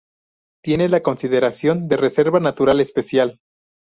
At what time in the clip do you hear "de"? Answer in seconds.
1.87-1.95